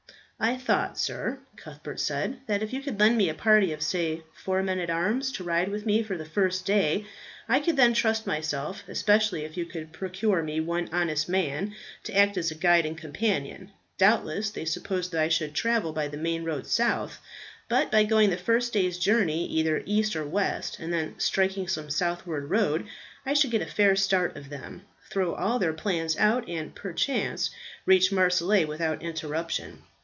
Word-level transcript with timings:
"I 0.43 0.57
thought, 0.57 0.97
sir," 0.97 1.37
Cuthbert 1.55 1.99
said, 1.99 2.39
"that 2.47 2.63
if 2.63 2.73
you 2.73 2.81
could 2.81 2.99
lend 2.99 3.15
me 3.15 3.29
a 3.29 3.35
party 3.35 3.73
of 3.73 3.83
say 3.83 4.23
four 4.33 4.63
men 4.63 4.79
at 4.79 4.89
arms 4.89 5.31
to 5.33 5.43
ride 5.43 5.69
with 5.69 5.85
me 5.85 6.01
for 6.01 6.17
the 6.17 6.25
first 6.25 6.65
day, 6.65 7.05
I 7.47 7.59
could 7.59 7.77
then 7.77 7.93
trust 7.93 8.23
to 8.23 8.29
myself, 8.29 8.81
especially 8.87 9.43
if 9.43 9.55
you 9.55 9.67
could 9.67 9.93
procure 9.93 10.41
me 10.41 10.59
one 10.59 10.89
honest 10.91 11.29
man 11.29 11.75
to 12.05 12.17
act 12.17 12.37
as 12.37 12.51
guide 12.53 12.87
and 12.87 12.97
companion. 12.97 13.69
Doubtless 13.99 14.49
they 14.49 14.65
suppose 14.65 15.11
that 15.11 15.21
I 15.21 15.27
should 15.29 15.53
travel 15.53 15.93
by 15.93 16.07
the 16.07 16.17
main 16.17 16.43
road 16.43 16.65
south; 16.65 17.19
but 17.69 17.91
by 17.91 18.03
going 18.03 18.31
the 18.31 18.35
first 18.35 18.73
day's 18.73 18.97
journey 18.97 19.45
either 19.45 19.83
east 19.85 20.15
or 20.15 20.25
west, 20.25 20.79
and 20.79 20.91
then 20.91 21.19
striking 21.19 21.67
some 21.67 21.91
southward 21.91 22.49
road, 22.49 22.87
I 23.27 23.35
should 23.35 23.51
get 23.51 23.61
a 23.61 23.67
fair 23.67 23.95
start 23.95 24.35
of 24.35 24.49
them, 24.49 24.87
throw 25.07 25.35
all 25.35 25.59
their 25.59 25.71
plans 25.73 26.17
out, 26.17 26.49
and 26.49 26.73
perchance 26.73 27.51
reach 27.85 28.11
Marseilles 28.11 28.65
without 28.65 29.03
interruption." 29.03 29.83